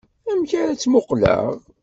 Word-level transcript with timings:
Amek 0.31 0.51
ara 0.59 0.77
tt-muqleɣ? 0.79 1.45